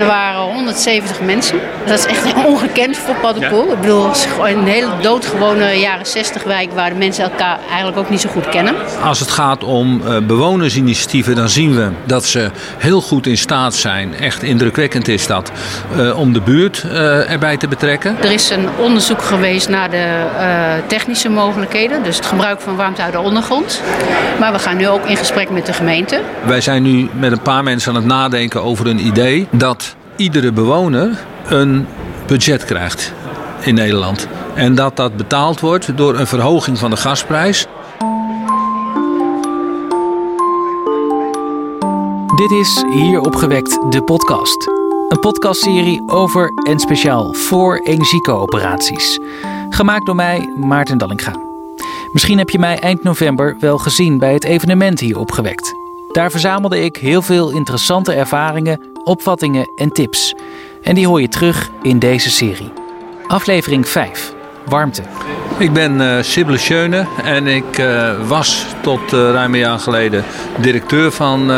[0.00, 1.60] Er waren 170 mensen.
[1.86, 3.72] Dat is echt ongekend voor Paddenpoel.
[3.72, 7.58] Ik bedoel, het is gewoon een hele doodgewone jaren 60 wijk waar de mensen elkaar
[7.68, 8.74] eigenlijk ook niet zo goed kennen.
[9.02, 13.74] Als het gaat om uh, bewonersinitiatieven, dan zien we dat ze heel goed in staat
[13.74, 14.14] zijn.
[14.14, 15.50] Echt indrukwekkend is dat.
[15.96, 18.16] Uh, om de buurt uh, erbij te betrekken.
[18.22, 20.28] Er is een onderzoek geweest naar de
[20.86, 22.02] technische mogelijkheden.
[22.02, 23.82] Dus het gebruik van warmte uit de ondergrond.
[24.38, 26.20] Maar we gaan nu ook in gesprek met de gemeente.
[26.46, 30.52] Wij zijn nu met een paar mensen aan het nadenken over een idee dat iedere
[30.52, 31.10] bewoner
[31.50, 31.86] een
[32.26, 33.12] budget krijgt
[33.60, 34.28] in Nederland.
[34.54, 37.66] En dat dat betaald wordt door een verhoging van de gasprijs.
[42.36, 44.66] Dit is Hier opgewekt de podcast.
[45.08, 49.18] Een podcastserie over en speciaal voor energiecoöperaties.
[49.70, 51.32] Gemaakt door mij, Maarten Dallinga.
[52.12, 55.74] Misschien heb je mij eind november wel gezien bij het evenement Hier opgewekt.
[56.12, 60.34] Daar verzamelde ik heel veel interessante ervaringen opvattingen en tips.
[60.82, 62.72] En die hoor je terug in deze serie.
[63.26, 64.32] Aflevering 5.
[64.66, 65.02] Warmte.
[65.58, 70.24] Ik ben uh, Sibylle Schöne en ik uh, was tot uh, ruim een jaar geleden
[70.60, 71.52] directeur van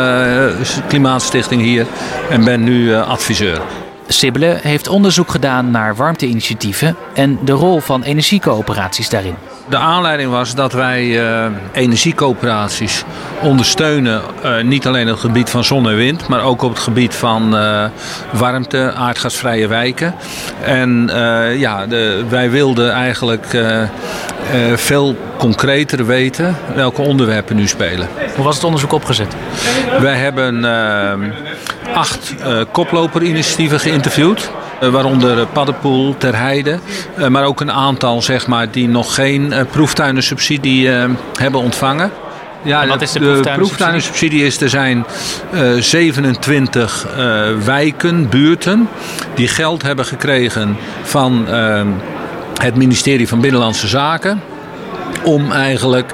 [0.87, 1.85] Klimaatstichting hier
[2.29, 3.61] en ben nu adviseur.
[4.07, 9.35] Sibylle heeft onderzoek gedaan naar warmteinitiatieven en de rol van energiecoöperaties daarin.
[9.69, 13.03] De aanleiding was dat wij uh, energiecoöperaties
[13.41, 14.21] ondersteunen.
[14.45, 17.15] Uh, niet alleen op het gebied van zon en wind, maar ook op het gebied
[17.15, 17.85] van uh,
[18.31, 20.15] warmte, aardgasvrije wijken.
[20.63, 21.09] En
[21.57, 23.45] ja, de, wij wilden eigenlijk
[24.75, 28.07] veel concreter weten welke onderwerpen nu spelen.
[28.35, 29.35] Hoe was het onderzoek opgezet?
[29.99, 30.65] Wij hebben
[31.93, 32.35] acht
[32.71, 34.51] koploperinitiatieven geïnterviewd.
[34.83, 36.79] Eh, waaronder Paddenpoel, Ter Heide.
[37.15, 40.89] Eh, maar ook een aantal zeg maar, die nog geen eh, proeftuinensubsidie
[41.33, 42.11] hebben ontvangen.
[42.61, 44.45] Ja, wat is de, de proeftuinensubsidie?
[44.45, 45.05] is, er zijn
[45.53, 48.89] uh, 27 uh, wijken, buurten,
[49.35, 51.81] die geld hebben gekregen van uh,
[52.61, 54.41] het ministerie van Binnenlandse Zaken.
[55.23, 56.13] Om eigenlijk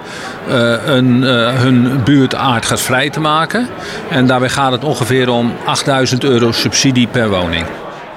[0.85, 3.68] een, hun buurt aardgasvrij te maken.
[4.09, 7.66] En daarbij gaat het ongeveer om 8000 euro subsidie per woning.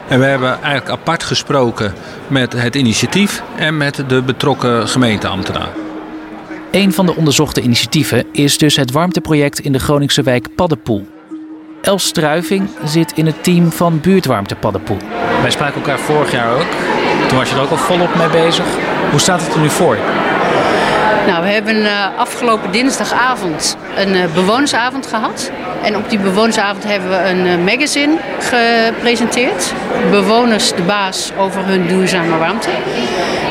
[0.09, 1.95] En we hebben eigenlijk apart gesproken
[2.27, 5.69] met het initiatief en met de betrokken gemeenteambtenaar.
[6.71, 11.07] Een van de onderzochte initiatieven is dus het warmteproject in de Groningse wijk Paddenpoel.
[11.83, 14.99] Els Struiving zit in het team van Buurtwarmte Paddenpoel.
[15.41, 16.67] Wij spraken elkaar vorig jaar ook.
[17.29, 18.65] Toen was je er ook al volop mee bezig.
[19.11, 19.97] Hoe staat het er nu voor?
[21.27, 25.51] Nou, we hebben uh, afgelopen dinsdagavond een uh, bewonersavond gehad.
[25.83, 29.73] En op die bewonersavond hebben we een uh, magazine gepresenteerd.
[30.11, 32.69] Bewoners de baas over hun duurzame warmte.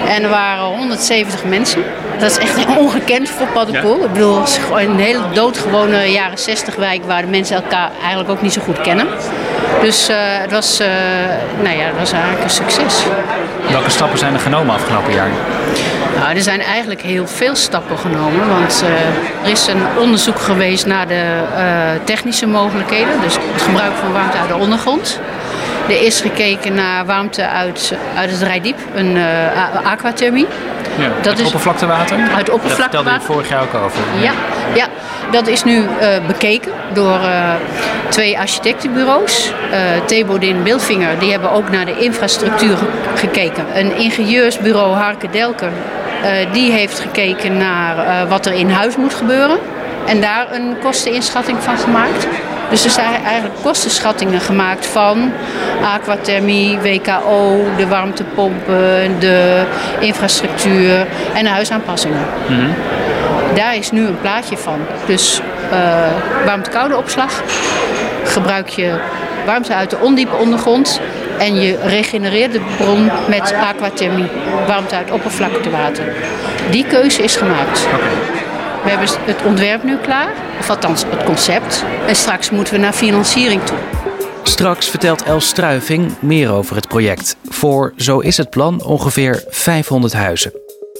[0.08, 1.84] En er waren 170 mensen.
[2.20, 3.98] Dat is echt ongekend voor Paddenpoel.
[3.98, 4.06] Ja.
[4.06, 7.92] Ik bedoel, het is gewoon een hele doodgewone jaren 60 wijk waar de mensen elkaar
[8.00, 9.08] eigenlijk ook niet zo goed kennen.
[9.82, 10.10] Dus
[10.42, 10.78] het, was,
[11.62, 13.04] nou ja, het was eigenlijk een succes.
[13.70, 15.30] Welke stappen zijn er genomen afgelopen jaar?
[16.16, 18.48] Nou, er zijn eigenlijk heel veel stappen genomen.
[18.48, 21.24] Want uh, er is een onderzoek geweest naar de
[21.56, 23.22] uh, technische mogelijkheden.
[23.22, 25.20] Dus het gebruik van warmte uit de ondergrond.
[25.88, 30.48] Er is gekeken naar warmte uit, uit het Rijdiep, een uh, aquathermie.
[31.02, 32.18] Ja, dat is oppervlaktewater?
[32.36, 33.12] Uit oppervlaktewater.
[33.12, 34.00] Daar je vorig jaar ook over.
[34.22, 34.32] Ja,
[34.74, 34.88] ja
[35.32, 35.88] dat is nu uh,
[36.28, 37.54] bekeken door uh,
[38.10, 39.54] twee architectenbureaus.
[39.72, 42.78] Uh, Thebodin Bilfinger, die hebben ook naar de infrastructuur
[43.16, 43.66] gekeken.
[43.74, 45.72] Een ingenieursbureau Harke Delker
[46.52, 49.58] die heeft gekeken naar wat er in huis moet gebeuren.
[50.06, 52.28] En daar een kosteninschatting van gemaakt.
[52.72, 55.32] Dus er zijn eigenlijk kostenschattingen gemaakt van
[55.84, 59.64] aquathermie, WKO, de warmtepompen, de
[60.00, 62.26] infrastructuur en de huisaanpassingen.
[62.48, 62.74] Mm -hmm.
[63.56, 64.80] Daar is nu een plaatje van.
[65.06, 67.44] Dus uh, warmte-koude opslag
[68.24, 69.00] gebruik je
[69.46, 71.02] warmte uit de ondiepe ondergrond
[71.40, 74.30] en je regenereert de bron met aquathermie,
[74.68, 76.04] warmte uit oppervlaktewater.
[76.70, 77.88] Die keuze is gemaakt.
[78.84, 81.86] We hebben het ontwerp nu klaar, of althans het concept.
[82.08, 83.78] En straks moeten we naar financiering toe.
[84.44, 87.36] Straks vertelt Els Struiving meer over het project.
[87.50, 90.54] Voor, zo is het plan, ongeveer 500 huizen.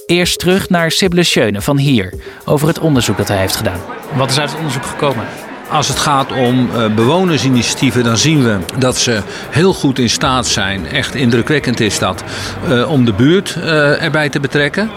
[0.06, 2.14] Eerst terug naar Sibylle Schöne van hier,
[2.44, 3.80] over het onderzoek dat hij heeft gedaan.
[4.14, 5.26] Wat is uit het onderzoek gekomen?
[5.72, 9.20] Als het gaat om uh, bewonersinitiatieven, dan zien we dat ze
[9.50, 10.86] heel goed in staat zijn.
[10.86, 12.24] Echt indrukwekkend is dat.
[12.68, 14.90] Uh, om de buurt uh, erbij te betrekken.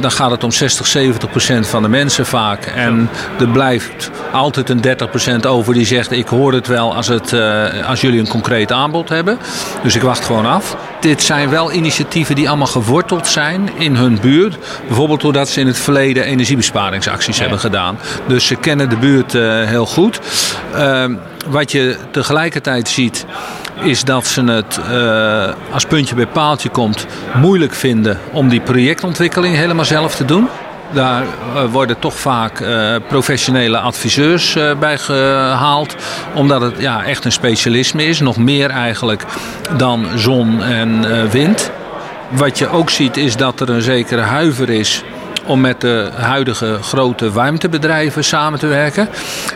[0.00, 2.64] dan gaat het om 60, 70 procent van de mensen vaak.
[2.64, 7.08] En er blijft altijd een 30 procent over die zegt: Ik hoor het wel als,
[7.08, 7.32] het,
[7.86, 9.38] als jullie een concreet aanbod hebben.
[9.82, 10.76] Dus ik wacht gewoon af.
[11.04, 14.58] Dit zijn wel initiatieven die allemaal geworteld zijn in hun buurt.
[14.86, 17.40] Bijvoorbeeld doordat ze in het verleden energiebesparingsacties ja.
[17.40, 17.98] hebben gedaan.
[18.26, 19.32] Dus ze kennen de buurt
[19.68, 20.20] heel goed.
[20.74, 21.04] Uh,
[21.46, 23.26] wat je tegelijkertijd ziet
[23.82, 24.80] is dat ze het
[25.72, 30.48] als puntje bij paaltje komt moeilijk vinden om die projectontwikkeling helemaal zelf te doen.
[30.94, 31.26] Daar
[31.70, 32.62] worden toch vaak
[33.08, 35.96] professionele adviseurs bij gehaald.
[36.34, 38.20] Omdat het ja, echt een specialisme is.
[38.20, 39.24] Nog meer eigenlijk
[39.76, 41.70] dan zon en wind.
[42.28, 45.04] Wat je ook ziet is dat er een zekere huiver is
[45.46, 49.08] om met de huidige grote warmtebedrijven samen te werken.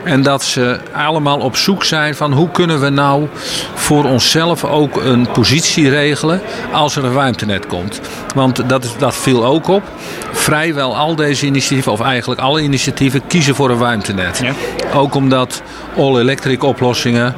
[0.04, 3.28] En dat ze allemaal op zoek zijn van hoe kunnen we nou
[3.74, 6.40] voor onszelf ook een positie regelen
[6.72, 8.00] als er een warmtenet komt.
[8.34, 9.82] Want dat, dat viel ook op.
[10.32, 14.40] Vrijwel al deze initiatieven, of eigenlijk alle initiatieven, kiezen voor een warmtenet.
[14.42, 14.52] Ja.
[14.94, 15.62] Ook omdat
[15.96, 17.34] all-electric oplossingen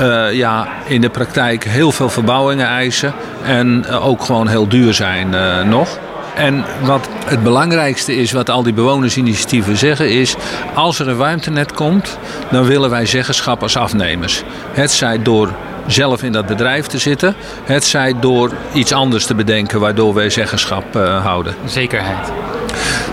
[0.00, 3.12] uh, ja, in de praktijk heel veel verbouwingen eisen
[3.42, 5.98] en uh, ook gewoon heel duur zijn uh, nog.
[6.38, 10.36] En wat het belangrijkste is, wat al die bewonersinitiatieven zeggen, is:
[10.74, 12.18] als er een warmtenet komt,
[12.50, 14.42] dan willen wij zeggenschap als afnemers.
[14.72, 15.52] Het zij door
[15.86, 20.30] zelf in dat bedrijf te zitten, het zij door iets anders te bedenken waardoor wij
[20.30, 21.54] zeggenschap uh, houden.
[21.64, 22.32] Zekerheid.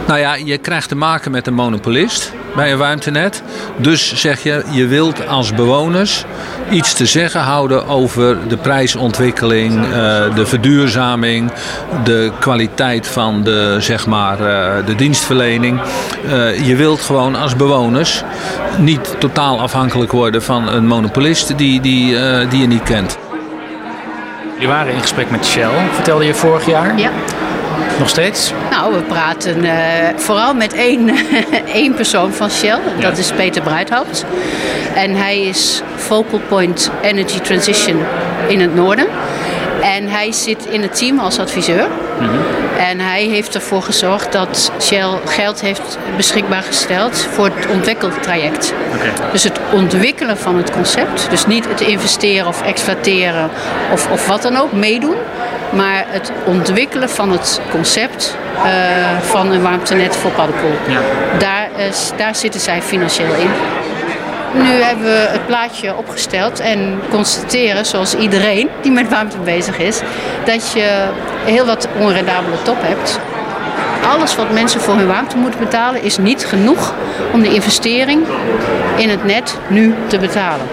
[0.07, 3.43] Nou ja, je krijgt te maken met een monopolist bij een warmtenet.
[3.77, 6.25] Dus zeg je, je wilt als bewoners
[6.69, 9.91] iets te zeggen houden over de prijsontwikkeling, uh,
[10.35, 11.51] de verduurzaming,
[12.03, 15.81] de kwaliteit van de, zeg maar, uh, de dienstverlening.
[16.25, 18.23] Uh, je wilt gewoon als bewoners
[18.77, 22.17] niet totaal afhankelijk worden van een monopolist die, die,
[22.49, 23.17] die je niet kent.
[24.59, 26.99] Je waren in gesprek met Shell, vertelde je vorig jaar.
[26.99, 27.09] Ja.
[27.99, 28.53] Nog steeds?
[28.71, 29.71] Nou, we praten uh,
[30.15, 31.11] vooral met één,
[31.81, 32.79] één persoon van Shell.
[32.97, 33.09] Ja.
[33.09, 34.25] Dat is Peter Bruidhaupt.
[34.95, 38.03] En hij is Focal Point Energy Transition
[38.47, 39.07] in het noorden.
[39.81, 41.87] En hij zit in het team als adviseur.
[42.19, 42.39] Mm -hmm.
[42.77, 48.73] En hij heeft ervoor gezorgd dat Shell geld heeft beschikbaar gesteld voor het ontwikkeltraject.
[48.95, 49.31] Okay.
[49.31, 51.29] Dus het ontwikkelen van het concept.
[51.29, 53.49] Dus niet het investeren of exploiteren
[53.91, 55.15] of, of wat dan ook, meedoen.
[55.69, 58.63] Maar het ontwikkelen van het concept uh,
[59.21, 60.75] van een warmtenet voor paddenkool.
[60.87, 60.99] Ja.
[61.39, 63.49] Daar, is, daar zitten zij financieel in.
[64.63, 70.01] Nu hebben we het plaatje opgesteld en constateren, zoals iedereen die met warmte bezig is,
[70.45, 71.07] dat je
[71.45, 73.19] heel wat onrendabele top hebt.
[74.13, 76.93] Alles wat mensen voor hun warmte moeten betalen is niet genoeg
[77.33, 78.25] om de investering
[78.95, 80.67] in het net nu te betalen.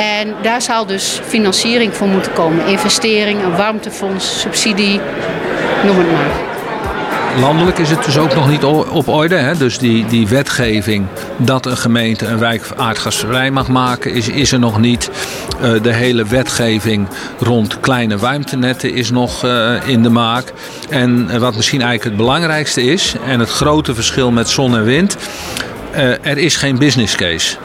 [0.00, 2.66] En daar zal dus financiering voor moeten komen.
[2.66, 5.00] Investering, een warmtefonds, subsidie,
[5.84, 6.48] noem het maar.
[7.40, 9.34] Landelijk is het dus ook nog niet op orde.
[9.34, 9.56] Hè?
[9.56, 11.06] Dus die, die wetgeving
[11.36, 15.10] dat een gemeente een wijk aardgasvrij mag maken, is, is er nog niet.
[15.62, 17.08] Uh, de hele wetgeving
[17.38, 20.52] rond kleine warmtenetten is nog uh, in de maak.
[20.88, 24.84] En uh, wat misschien eigenlijk het belangrijkste is, en het grote verschil met zon en
[24.84, 25.16] wind,
[26.22, 27.56] er is geen business case.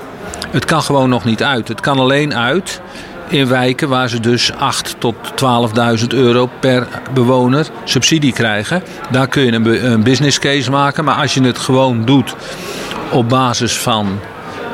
[0.55, 1.67] Het kan gewoon nog niet uit.
[1.67, 2.81] Het kan alleen uit
[3.27, 5.15] in wijken waar ze dus 8 tot
[5.99, 8.83] 12.000 euro per bewoner subsidie krijgen.
[9.11, 11.03] Daar kun je een, een business case maken.
[11.03, 12.35] Maar als je het gewoon doet
[13.11, 14.19] op basis van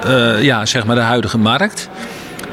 [0.08, 1.90] uh, ja, zeg maar de huidige markt,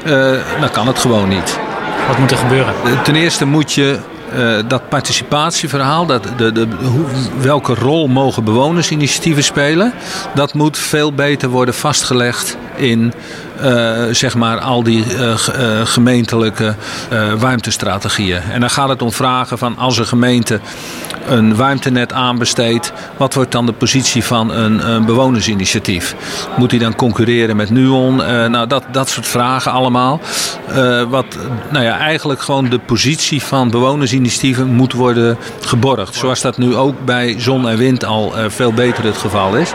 [0.05, 0.11] uh,
[0.59, 1.59] dan kan het gewoon niet.
[2.07, 2.73] Wat moet er gebeuren?
[3.03, 3.99] Ten eerste moet je
[4.35, 7.05] uh, dat participatieverhaal, dat de, de, hoe,
[7.41, 9.93] welke rol mogen bewonersinitiatieven spelen,
[10.35, 13.13] dat moet veel beter worden vastgelegd in
[13.63, 15.35] uh, zeg maar al die uh,
[15.83, 16.75] gemeentelijke
[17.37, 18.41] warmtestrategieën.
[18.41, 20.59] En dan gaat het om vragen van als een gemeente
[21.27, 26.15] een warmtenet aanbesteedt, wat wordt dan de positie van een, bewonersinitiatief?
[26.57, 28.15] Moet hij dan concurreren met Nuon?
[28.51, 30.19] nou, dat, dat soort vragen allemaal.
[31.09, 31.37] wat
[31.69, 36.15] nou ja, eigenlijk gewoon de positie van bewonersinitiatieven moet worden geborgd.
[36.15, 39.73] Zoals dat nu ook bij zon en wind al veel beter het geval is.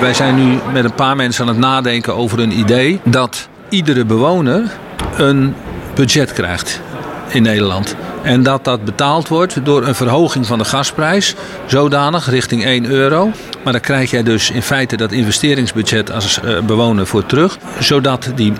[0.00, 4.04] Wij zijn nu met een paar mensen aan het nadenken over een idee dat iedere
[4.04, 4.70] bewoner
[5.16, 5.54] een
[5.94, 6.80] budget krijgt
[7.28, 7.96] in Nederland.
[8.22, 11.34] En dat dat betaald wordt door een verhoging van de gasprijs,
[11.66, 13.30] zodanig richting 1 euro.
[13.62, 18.30] Maar dan krijg jij dus in feite dat investeringsbudget als uh, bewoner voor terug, zodat
[18.34, 18.52] die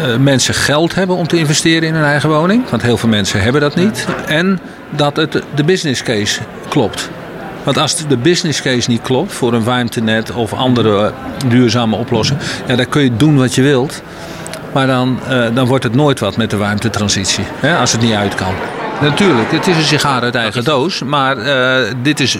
[0.00, 2.70] uh, mensen geld hebben om te investeren in hun eigen woning.
[2.70, 4.06] Want heel veel mensen hebben dat niet.
[4.26, 7.10] En dat het de business case klopt.
[7.64, 11.12] Want als de business case niet klopt voor een warmtenet of andere
[11.46, 14.02] duurzame oplossingen, ja, dan kun je doen wat je wilt.
[14.72, 18.14] Maar dan, uh, dan wordt het nooit wat met de warmtetransitie, hè, als het niet
[18.14, 18.54] uit kan.
[19.02, 21.02] Natuurlijk, het is een sigaar uit eigen doos.
[21.02, 22.36] Maar uh, dit is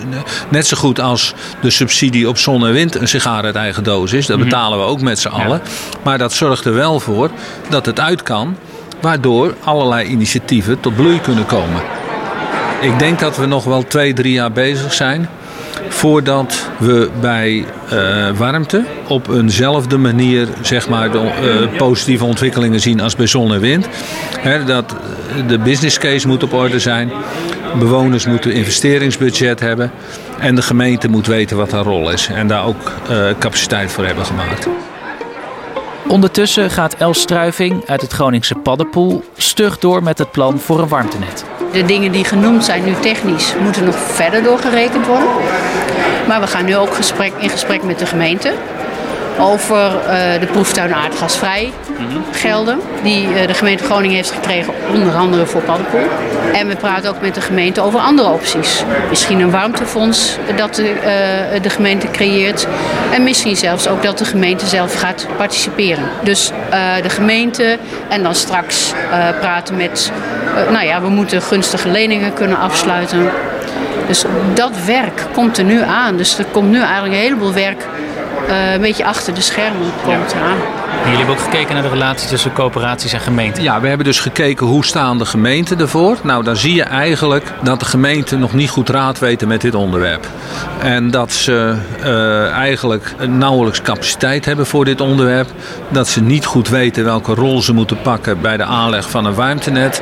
[0.49, 4.13] net zo goed als de subsidie op zon en wind een sigaar uit eigen doos
[4.13, 4.25] is.
[4.25, 4.45] Dat mhm.
[4.45, 5.61] betalen we ook met z'n allen.
[5.63, 5.97] Ja.
[6.03, 7.29] Maar dat zorgt er wel voor
[7.69, 8.57] dat het uit kan.
[9.01, 11.81] Waardoor allerlei initiatieven tot bloei kunnen komen.
[12.83, 15.29] Ik denk dat we nog wel twee, drie jaar bezig zijn
[15.87, 22.99] voordat we bij uh, warmte op eenzelfde manier zeg maar, de uh, positieve ontwikkelingen zien
[22.99, 23.87] als bij zon en wind.
[24.65, 24.95] Dat
[25.47, 27.11] de business case moet op orde zijn.
[27.79, 29.91] Bewoners moeten investeringsbudget hebben.
[30.39, 32.27] En de gemeente moet weten wat haar rol is.
[32.27, 34.67] En daar ook uh, capaciteit voor hebben gemaakt.
[36.07, 40.87] Ondertussen gaat Els Struiving uit het Groningse Paddenpoel stug door met het plan voor een
[40.87, 41.45] warmtenet.
[41.71, 45.27] De dingen die genoemd zijn nu technisch moeten nog verder doorgerekend worden.
[46.27, 48.53] Maar we gaan nu ook gesprek, in gesprek met de gemeente
[49.39, 51.71] over uh, de proeftuin aardgasvrij
[52.31, 52.79] gelden.
[53.03, 56.07] Die uh, de gemeente Groningen heeft gekregen, onder andere voor Paddenpoel.
[56.53, 58.83] En we praten ook met de gemeente over andere opties.
[59.09, 62.67] Misschien een warmtefonds dat de, uh, de gemeente creëert.
[63.11, 66.03] En misschien zelfs ook dat de gemeente zelf gaat participeren.
[66.23, 66.51] Dus
[67.01, 67.77] de gemeente
[68.09, 68.93] en dan straks
[69.39, 70.11] praten met...
[70.71, 73.31] nou ja, we moeten gunstige leningen kunnen afsluiten.
[74.07, 76.17] Dus dat werk komt er nu aan.
[76.17, 77.85] Dus er komt nu eigenlijk een heleboel werk
[78.49, 80.39] uh, een beetje achter de schermen komt ja.
[80.41, 80.57] aan.
[81.03, 83.63] Jullie hebben ook gekeken naar de relatie tussen coöperaties en gemeenten.
[83.63, 86.17] Ja, we hebben dus gekeken hoe staan de gemeenten ervoor.
[86.23, 89.75] Nou, dan zie je eigenlijk dat de gemeenten nog niet goed raad weten met dit
[89.75, 90.27] onderwerp.
[90.79, 95.49] En dat ze uh, eigenlijk nauwelijks capaciteit hebben voor dit onderwerp.
[95.89, 99.33] Dat ze niet goed weten welke rol ze moeten pakken bij de aanleg van een
[99.33, 100.01] warmtenet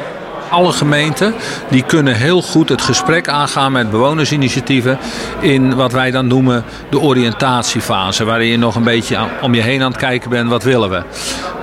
[0.52, 1.34] alle gemeenten
[1.70, 4.98] die kunnen heel goed het gesprek aangaan met bewonersinitiatieven
[5.40, 9.82] in wat wij dan noemen de oriëntatiefase, waarin je nog een beetje om je heen
[9.82, 11.04] aan het kijken bent wat willen we.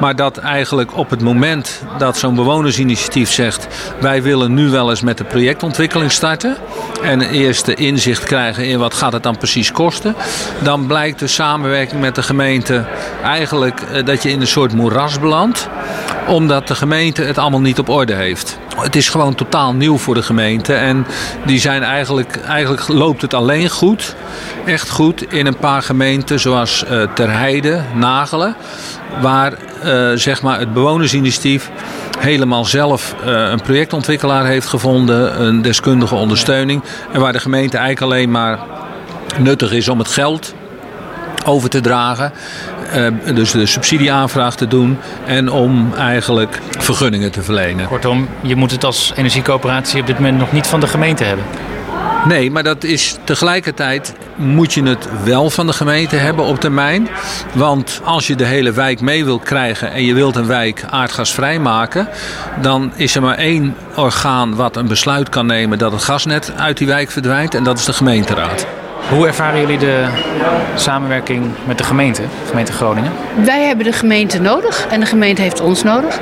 [0.01, 3.67] Maar dat eigenlijk op het moment dat zo'n bewonersinitiatief zegt
[4.01, 6.57] wij willen nu wel eens met de projectontwikkeling starten
[7.03, 10.15] en eerste inzicht krijgen in wat gaat het dan precies kosten,
[10.63, 12.85] dan blijkt de samenwerking met de gemeente
[13.23, 15.69] eigenlijk eh, dat je in een soort moeras belandt
[16.29, 18.59] omdat de gemeente het allemaal niet op orde heeft.
[18.77, 20.75] Het is gewoon totaal nieuw voor de gemeente.
[20.75, 21.07] En
[21.47, 24.15] die zijn eigenlijk, eigenlijk loopt het alleen goed.
[24.65, 28.57] Echt goed in een paar gemeenten zoals uh, Terheide, Nagelen.
[29.21, 29.53] Waar
[29.85, 31.71] uh, zeg maar het bewonersinitiatief
[32.19, 35.43] helemaal zelf uh, een projectontwikkelaar heeft gevonden.
[35.43, 36.83] Een deskundige ondersteuning.
[37.13, 38.59] En waar de gemeente eigenlijk alleen maar
[39.39, 40.55] nuttig is om het geld
[41.49, 42.33] over te dragen.
[42.97, 47.87] Uh, dus de subsidieaanvraag te doen en om eigenlijk vergunningen te verlenen.
[47.87, 51.45] Kortom, je moet het als energiecoöperatie op dit moment nog niet van de gemeente hebben.
[52.25, 57.09] Nee, maar dat is tegelijkertijd moet je het wel van de gemeente hebben op termijn.
[57.55, 61.59] Want als je de hele wijk mee wilt krijgen en je wilt een wijk aardgasvrij
[61.59, 62.09] maken,
[62.61, 66.77] dan is er maar één orgaan wat een besluit kan nemen dat het gasnet uit
[66.77, 68.67] die wijk verdwijnt en dat is de gemeenteraad.
[69.11, 70.05] Hoe ervaren jullie de
[70.75, 73.13] samenwerking met de gemeente, gemeente Groningen?
[73.45, 76.21] Wij hebben de gemeente nodig en de gemeente heeft ons nodig.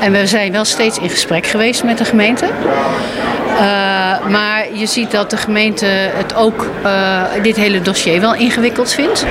[0.00, 2.44] En we zijn wel steeds in gesprek geweest met de gemeente.
[2.44, 3.60] Uh,
[4.28, 9.26] maar je ziet dat de gemeente het ook, uh, dit hele dossier wel ingewikkeld vindt.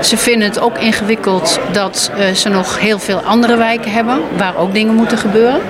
[0.00, 4.56] Ze vinden het ook ingewikkeld dat uh, ze nog heel veel andere wijken hebben waar
[4.56, 5.60] ook dingen moeten gebeuren.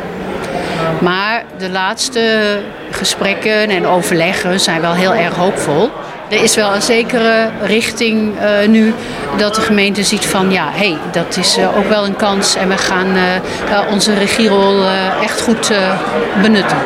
[1.00, 2.58] Maar de laatste
[2.90, 5.90] gesprekken en overleggen zijn wel heel erg hoopvol.
[6.28, 8.94] Er is wel een zekere richting uh, nu
[9.36, 12.56] dat de gemeente ziet van ja, hé, hey, dat is uh, ook wel een kans
[12.56, 14.84] en we gaan uh, onze regierol
[15.22, 15.72] echt goed
[16.42, 16.76] benutten.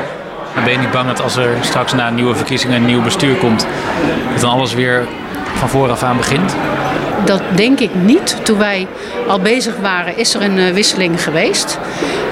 [0.54, 3.35] En ben je niet bang dat als er straks na nieuwe verkiezingen een nieuw bestuur
[3.35, 3.66] komt,
[4.33, 5.07] dat dan alles weer
[5.54, 6.54] van vooraf aan begint?
[7.25, 8.37] Dat denk ik niet.
[8.42, 8.87] Toen wij
[9.28, 11.78] al bezig waren, is er een wisseling geweest.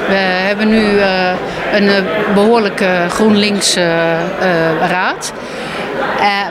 [0.09, 1.31] We hebben nu uh,
[1.73, 1.95] een uh,
[2.35, 3.85] behoorlijke GroenLinks uh,
[4.89, 5.33] raad.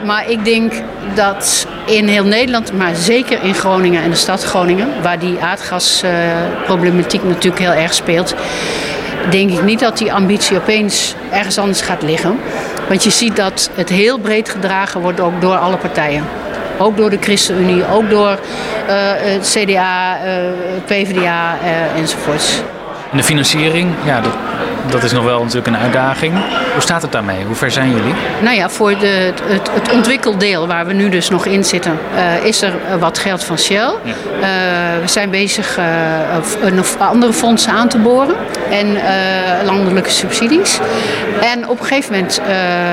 [0.04, 0.72] maar ik denk
[1.14, 7.24] dat in heel Nederland, maar zeker in Groningen en de stad Groningen, waar die aardgasproblematiek
[7.24, 8.34] natuurlijk heel erg speelt,
[9.30, 12.40] denk ik niet dat die ambitie opeens ergens anders gaat liggen.
[12.88, 16.24] Want je ziet dat het heel breed gedragen wordt ook door alle partijen.
[16.78, 18.38] Ook door de ChristenUnie, ook door
[18.86, 20.32] het CDA, uh,
[20.86, 22.62] PvdA uh, enzovoorts.
[23.10, 24.32] En de financiering, ja, dat,
[24.90, 26.32] dat is nog wel natuurlijk een uitdaging.
[26.72, 27.44] Hoe staat het daarmee?
[27.44, 28.14] Hoe ver zijn jullie?
[28.40, 32.44] Nou ja, voor de, het, het ontwikkeldeel waar we nu dus nog in zitten, uh,
[32.44, 33.92] is er wat geld van Shell.
[34.02, 34.12] Ja.
[34.12, 38.34] Uh, we zijn bezig uh, andere fondsen aan te boren
[38.70, 38.96] en
[39.64, 40.78] landelijke subsidies.
[41.40, 42.40] En op een gegeven moment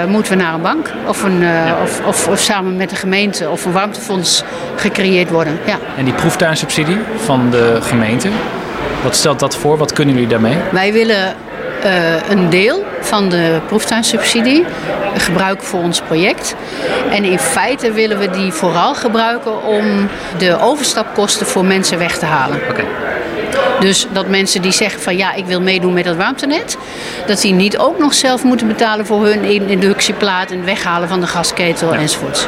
[0.07, 1.75] moeten we naar een bank of, een, ja.
[1.83, 4.43] of, of, of, samen met de gemeente of een warmtefonds
[4.75, 5.59] gecreëerd worden.
[5.65, 5.77] Ja.
[5.97, 8.29] En die proeftuinsubsidie van de gemeente,
[9.05, 9.77] wat stelt dat voor?
[9.77, 10.57] Wat kunnen jullie daarmee?
[10.71, 11.35] Wij willen
[11.85, 14.65] uh, een deel van de proeftuinsubsidie
[15.17, 16.55] gebruiken voor ons project.
[17.11, 19.85] En in feite willen we die vooral gebruiken om
[20.37, 22.59] de overstapkosten voor mensen weg te halen.
[22.69, 22.85] Okay.
[23.79, 26.77] Dus dat mensen die zeggen van ja, ik wil meedoen met het warmtenet,
[27.27, 31.27] dat die niet ook nog zelf moeten betalen voor hun inductieplaat en weghalen van de
[31.27, 32.47] gasketel enzovoorts.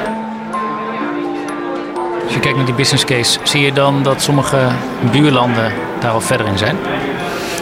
[2.23, 4.67] Als je kijkt naar die business case, zie je dan dat sommige
[5.11, 6.75] buurlanden daar al verder in zijn?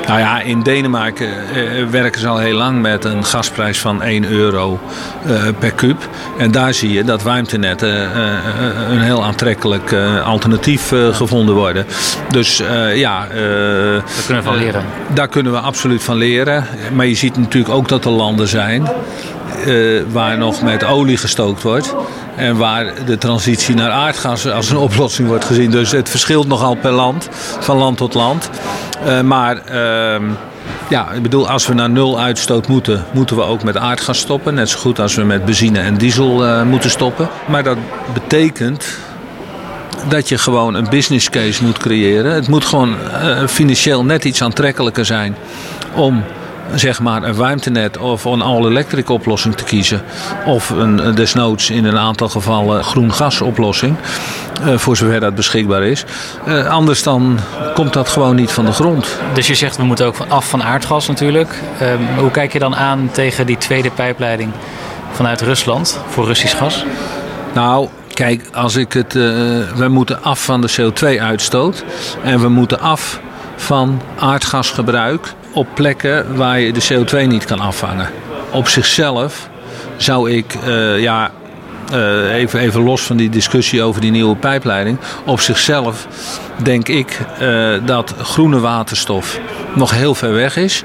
[0.08, 4.25] Nou ja, in Denemarken uh, werken ze al heel lang met een gasprijs van 1
[4.25, 4.80] euro
[5.27, 6.10] uh, per kuub.
[6.38, 8.18] En daar zie je dat warmtenetten
[8.92, 11.86] een heel aantrekkelijk alternatief gevonden worden.
[12.30, 12.58] Dus
[12.94, 13.27] ja...
[13.27, 14.84] daar kunnen we van leren.
[15.13, 16.65] daar kunnen we absoluut van leren.
[16.94, 18.88] Maar je ziet natuurlijk ook dat er landen zijn
[20.12, 21.96] waar nog met olie gestookt wordt.
[22.36, 25.72] En waar de transitie naar aardgas als een oplossing wordt gezien.
[25.72, 28.50] Dus het verschilt nogal per land, van land tot land.
[29.06, 30.30] Uh, maar uh,
[30.90, 34.54] ja, ik bedoel, als we naar nul uitstoot moeten, moeten we ook met aardgas stoppen.
[34.54, 37.30] Net zo goed als we met benzine en diesel uh, moeten stoppen.
[37.48, 37.78] Maar dat
[38.14, 38.98] betekent
[40.08, 42.34] dat je gewoon een business case moet creëren.
[42.34, 42.96] Het moet gewoon
[43.48, 45.36] financieel net iets aantrekkelijker zijn
[45.94, 46.24] om
[46.74, 50.02] zeg maar een warmtenet of een all-electric oplossing te kiezen.
[50.46, 53.96] Of een, desnoods in een aantal gevallen groen gas oplossing.
[54.66, 56.06] Uh, voor zover dat beschikbaar is.
[56.48, 57.40] Uh, anders dan
[57.74, 59.20] komt dat gewoon niet van de grond.
[59.34, 61.62] Dus je zegt we moeten ook af van aardgas natuurlijk.
[61.82, 64.52] Uh, hoe kijk je dan aan tegen die tweede pijpleiding
[65.12, 66.86] vanuit Rusland voor Russisch gas?
[67.54, 69.14] Nou, kijk, als ik het.
[69.14, 71.84] we moeten af van de CO2-uitstoot.
[72.24, 73.20] En we moeten af
[73.56, 78.10] van aardgasgebruik op plekken waar je de CO2 niet kan afvangen.
[78.52, 79.50] Op zichzelf
[79.98, 81.32] zou ik, uh, ja,
[81.94, 84.98] uh, even, even los van die discussie over die nieuwe pijpleiding.
[85.26, 86.08] Op zichzelf
[86.64, 89.40] denk ik uh, dat groene waterstof
[89.74, 90.84] nog heel ver weg is.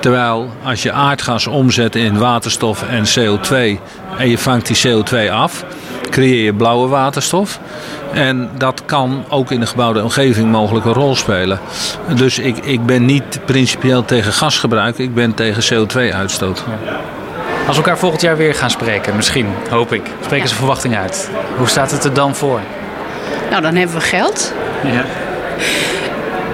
[0.00, 3.80] Terwijl als je aardgas omzet in waterstof en CO2
[4.18, 5.64] en je vangt die CO2 af,
[6.10, 7.58] creëer je blauwe waterstof.
[8.12, 11.60] En dat kan ook in de gebouwde omgeving mogelijk een rol spelen.
[12.14, 16.64] Dus ik, ik ben niet principieel tegen gasgebruik, ik ben tegen CO2-uitstoot.
[17.66, 21.30] Als we elkaar volgend jaar weer gaan spreken, misschien, hoop ik, spreken ze verwachtingen uit.
[21.56, 22.60] Hoe staat het er dan voor?
[23.50, 24.52] Nou, dan hebben we geld.
[24.84, 25.04] Ja.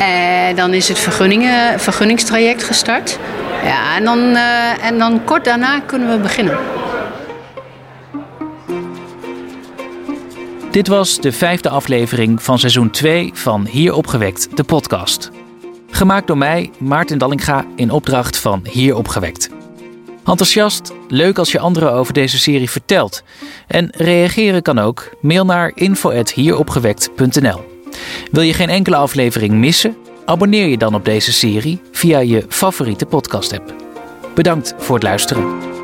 [0.04, 3.18] En dan is het vergunningen, vergunningstraject gestart.
[3.64, 6.58] Ja, en dan, uh, en dan kort daarna kunnen we beginnen.
[10.76, 15.30] Dit was de vijfde aflevering van seizoen 2 van Hier Opgewekt, de podcast.
[15.90, 19.50] Gemaakt door mij, Maarten Dallinga, in opdracht van Hier Opgewekt.
[20.24, 23.22] Enthousiast, leuk als je anderen over deze serie vertelt.
[23.66, 25.10] En reageren kan ook.
[25.20, 27.64] Mail naar info.hieropgewekt.nl
[28.30, 29.96] Wil je geen enkele aflevering missen?
[30.24, 33.74] Abonneer je dan op deze serie via je favoriete podcast-app.
[34.34, 35.75] Bedankt voor het luisteren.